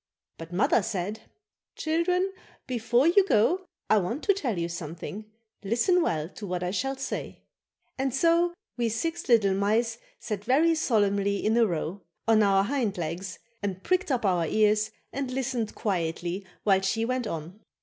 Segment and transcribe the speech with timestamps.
[0.39, 1.29] But mother said:
[1.75, 2.33] "Children,
[2.65, 5.25] before you go I want to tell you something;
[5.63, 7.43] listen well to what I shall say."
[7.99, 12.97] And so we six little mice sat very solemnly in a row, on our hind
[12.97, 17.59] legs and pricked up our ears and listened quietly while she went on.